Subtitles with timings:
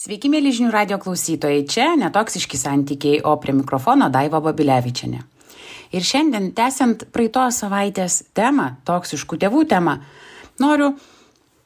[0.00, 1.66] Sveiki, mėly žinių radio klausytojai.
[1.68, 5.18] Čia netoksiški santykiai, o prie mikrofono Daiva Babilevičiane.
[5.92, 9.98] Ir šiandien, tęsiant praeitos savaitės temą, toksiškų tėvų temą,
[10.64, 10.88] noriu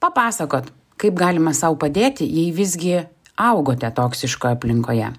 [0.03, 2.97] papasakot, kaip galima savo padėti, jei visgi
[3.39, 5.15] augote toksiškoje aplinkoje.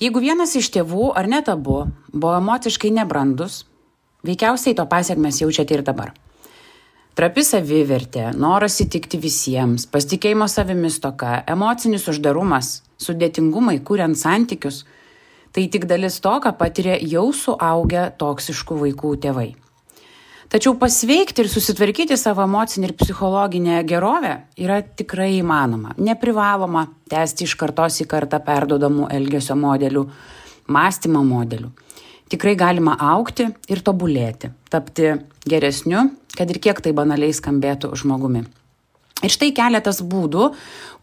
[0.00, 1.82] Jeigu vienas iš tėvų ar net abu
[2.14, 3.66] buvo emociškai nebrandus,
[4.24, 6.16] veikiausiai to pasiekmes jaučiate ir dabar.
[7.14, 14.80] Trapi savivertė, noras įtikti visiems, pasitikėjimo savimis toka, emocinis uždarumas, sudėtingumai, kuriant santykius-
[15.54, 19.54] tai tik dalis to, ką patiria jau suaugę toksiškų vaikų tėvai.
[20.50, 25.94] Tačiau pasveikti ir susitvarkyti savo emocinę ir psichologinę gerovę yra tikrai įmanoma.
[25.96, 30.08] Neprivaloma tęsti iš kartos į kartą perdodamų elgesio modelių,
[30.66, 31.70] mąstymo modelių.
[32.28, 35.14] Tikrai galima aukti ir tobulėti, tapti
[35.46, 38.44] geresniu, kad ir kiek tai banaliai skambėtų žmogumi.
[39.24, 40.50] Ir štai keletas būdų,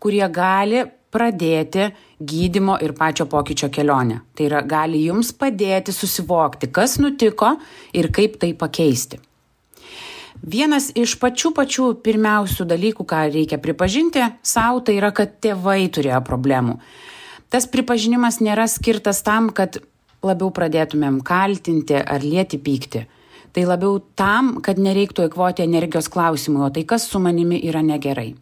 [0.03, 4.21] kurie gali pradėti gydimo ir pačio pokyčio kelionę.
[4.35, 7.55] Tai yra, gali jums padėti susivokti, kas nutiko
[7.97, 9.19] ir kaip tai pakeisti.
[10.41, 16.21] Vienas iš pačių pačių pirmiausių dalykų, ką reikia pripažinti savo, tai yra, kad tėvai turėjo
[16.25, 16.79] problemų.
[17.51, 19.81] Tas pripažinimas nėra skirtas tam, kad
[20.23, 23.03] labiau pradėtumėm kaltinti ar lieti pykti.
[23.51, 28.33] Tai labiau tam, kad nereiktų eikvoti energijos klausimų, o tai kas su manimi yra negerai.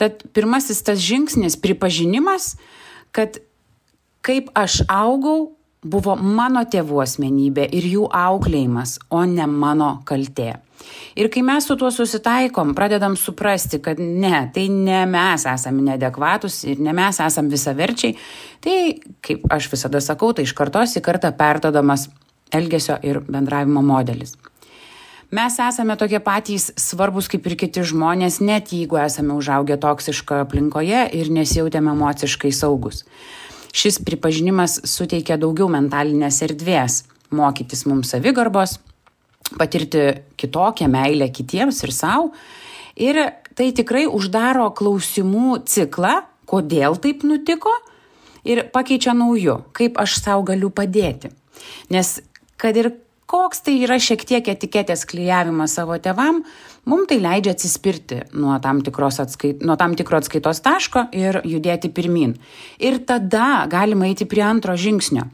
[0.00, 2.56] Tad pirmasis tas žingsnis- pripažinimas,
[3.12, 3.38] kad
[4.22, 10.58] kaip aš augau, buvo mano tėvų asmenybė ir jų auklėjimas, o ne mano kaltė.
[11.16, 16.62] Ir kai mes su tuo susitaikom, pradedam suprasti, kad ne, tai ne mes esame neadekvatus
[16.70, 18.16] ir ne mes esame visaverčiai,
[18.64, 18.76] tai,
[19.24, 22.08] kaip aš visada sakau, tai iš kartos į kartą perdodamas
[22.52, 24.36] elgesio ir bendravimo modelis.
[25.30, 31.04] Mes esame tokie patys svarbus kaip ir kiti žmonės, net jeigu esame užaugę toksiškoje aplinkoje
[31.14, 33.04] ir nesijautėme emociškai saugus.
[33.70, 38.80] Šis pripažinimas suteikia daugiau mentalinės erdvės mokytis mums savigarbos,
[39.58, 40.02] patirti
[40.34, 42.32] kitokią meilę kitiems ir savo.
[42.98, 43.20] Ir
[43.54, 47.72] tai tikrai uždaro klausimų ciklą, kodėl taip nutiko
[48.42, 51.30] ir pakeičia nauju, kaip aš savo galiu padėti.
[51.90, 52.18] Nes
[52.60, 52.92] kad ir
[53.30, 56.42] koks tai yra šiek tiek etiketės klyjavimas savo tevam,
[56.90, 62.34] mums tai leidžia atsispirti nuo tam, atskait, nuo tam tikro atskaitos taško ir judėti pirmin.
[62.82, 65.28] Ir tada galima eiti prie antro žingsnio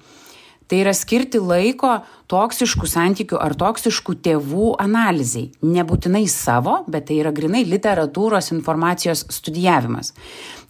[0.67, 5.45] Tai yra skirti laiko toksiškų santykių ar toksiškų tėvų analizai.
[5.63, 10.11] Nebūtinai savo, bet tai yra grinai literatūros informacijos studijavimas.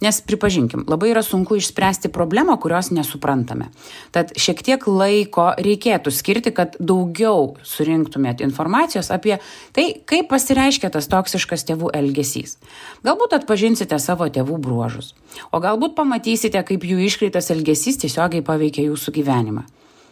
[0.05, 3.71] Nes pripažinkim, labai yra sunku išspręsti problemą, kurios nesuprantame.
[4.13, 9.39] Tad šiek tiek laiko reikėtų skirti, kad daugiau surinktumėt informacijos apie
[9.73, 12.59] tai, kaip pasireiškia tas toksiškas tėvų elgesys.
[13.07, 15.15] Galbūt atpažinsite savo tėvų bruožus,
[15.49, 19.65] o galbūt pamatysite, kaip jų iškreitas elgesys tiesiogiai paveikia jūsų gyvenimą.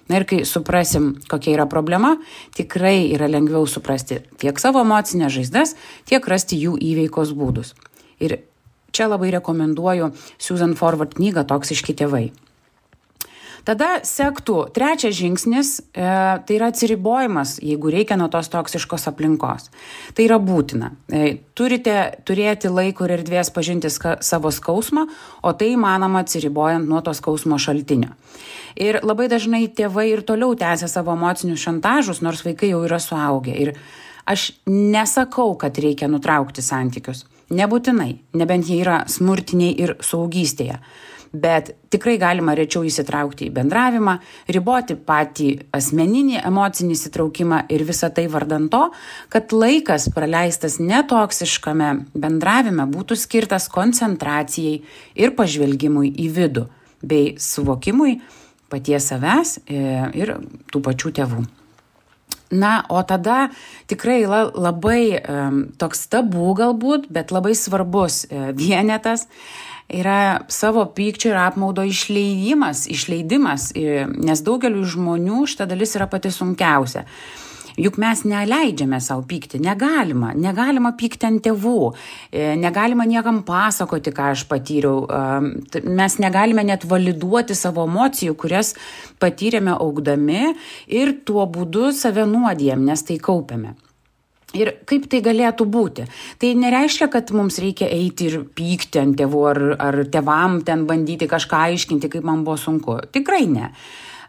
[0.10, 2.16] Na ir kai suprasim, kokia yra problema,
[2.54, 5.74] tikrai yra lengviau suprasti tiek savo emocinės žaizdas,
[6.06, 7.74] tiek rasti jų įveikos būdus.
[8.22, 8.44] Ir
[8.94, 12.30] čia labai rekomenduoju Susan Forward knygą Toksiški tėvai.
[13.66, 16.06] Tada sektų trečias žingsnis, e,
[16.46, 19.72] tai yra atsiribojimas, jeigu reikia nuo tos toksiškos aplinkos.
[20.14, 20.92] Tai yra būtina.
[21.09, 21.96] E, turite
[22.30, 25.08] turėti laiko ir erdvės pažinti ska, savo skausmą,
[25.42, 28.14] o tai įmanoma atsiribojant nuo to skausmo šaltinio.
[28.78, 33.56] Ir labai dažnai tėvai ir toliau tęsia savo emocinius šantažus, nors vaikai jau yra suaugę.
[33.56, 33.74] Ir
[34.30, 37.25] aš nesakau, kad reikia nutraukti santykius.
[37.50, 40.78] Nebūtinai, nebent jie yra smurtiniai ir saugystėje
[41.41, 44.16] bet tikrai galima rečiau įsitraukti į bendravimą,
[44.56, 48.84] riboti patį asmeninį emocinį įsitraukimą ir visą tai vardant to,
[49.34, 54.79] kad laikas praleistas netoksiškame bendravime būtų skirtas koncentracijai
[55.16, 56.66] ir pažvelgimui į vidų,
[57.06, 58.18] bei suvokimui
[58.72, 59.85] paties savęs e,
[60.18, 60.35] ir
[60.72, 61.45] tų pačių tėvų.
[62.56, 63.50] Na, o tada
[63.90, 69.25] tikrai labai um, toks tabų galbūt, bet labai svarbus uh, vienetas
[69.90, 77.06] yra savo pykčio ir apmaudo išleidimas, išleidimas, nes daugeliu žmonių šita dalis yra pati sunkiausia.
[77.75, 81.80] Juk mes neleidžiame savo pykti, negalima, negalima pykti ant tėvų,
[82.62, 85.04] negalima niekam pasakoti, ką aš patyriau,
[85.83, 88.77] mes negalime net validuoti savo emocijų, kurias
[89.19, 90.54] patyrėme augdami
[90.88, 93.75] ir tuo būdu save nuodėm, nes tai kaupiame.
[94.56, 96.07] Ir kaip tai galėtų būti?
[96.40, 101.28] Tai nereiškia, kad mums reikia eiti ir pykti ant tėvų ar, ar tėvam ten bandyti
[101.31, 102.98] kažką aiškinti, kaip man buvo sunku.
[103.16, 103.72] Tikrai ne.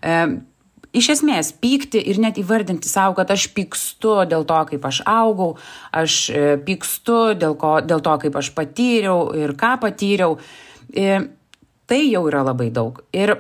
[0.03, 0.19] E,
[0.97, 5.55] iš esmės pykti ir net įvardinti savo, kad aš pykstu dėl to, kaip aš augau,
[5.95, 10.39] aš e, pykstu dėl, ko, dėl to, kaip aš patyriau ir ką patyriau,
[10.91, 11.21] e,
[11.87, 13.03] tai jau yra labai daug.
[13.15, 13.37] Ir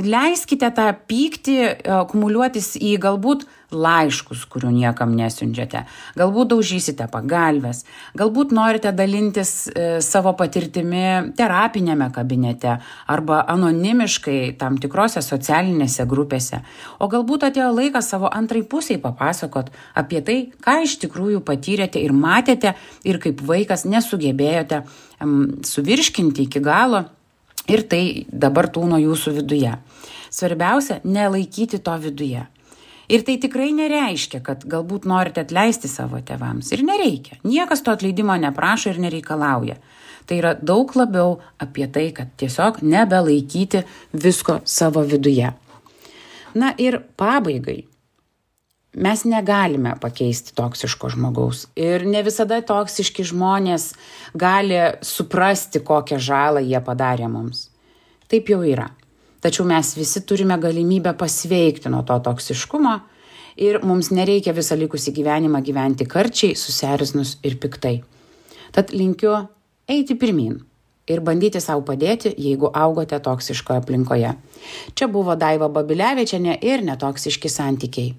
[0.00, 5.84] leiskite tą pyktį e, akumuliuotis į galbūt laiškus, kurių niekam nesiunčiate.
[6.16, 7.84] Galbūt daužysite pagalbės,
[8.16, 12.78] galbūt norite dalintis e, savo patirtimi terapinėme kabinete
[13.12, 16.62] arba anonimiškai tam tikrose socialinėse grupėse.
[17.00, 22.16] O galbūt atėjo laikas savo antrai pusiai papasakot apie tai, ką iš tikrųjų patyrėte ir
[22.16, 22.76] matėte
[23.08, 24.84] ir kaip vaikas nesugebėjote
[25.68, 27.06] suvirškinti iki galo
[27.68, 29.76] ir tai dabar tūno jūsų viduje.
[30.30, 32.46] Svarbiausia- nelaikyti to viduje.
[33.08, 36.72] Ir tai tikrai nereiškia, kad galbūt norite atleisti savo tėvams.
[36.72, 37.36] Ir nereikia.
[37.44, 39.76] Niekas to atleidimo neprašo ir nereikalauja.
[40.26, 45.52] Tai yra daug labiau apie tai, kad tiesiog nebelaikyti visko savo viduje.
[46.54, 47.91] Na ir pabaigai.
[48.92, 51.64] Mes negalime pakeisti toksiško žmogaus.
[51.80, 53.94] Ir ne visada toksiški žmonės
[54.36, 57.70] gali suprasti, kokią žalą jie padarė mums.
[58.28, 58.90] Taip jau yra.
[59.40, 62.92] Tačiau mes visi turime galimybę pasveikti nuo to toksiškumo
[63.56, 67.94] ir mums nereikia visą likusį gyvenimą gyventi karčiai, susierzinus ir piktai.
[68.76, 69.32] Tad linkiu
[69.88, 70.58] eiti pirmin
[71.08, 74.34] ir bandyti savo padėti, jeigu augote toksiškoje aplinkoje.
[74.94, 78.12] Čia buvo Daiva Babilevičiane ir netoksiški santykiai.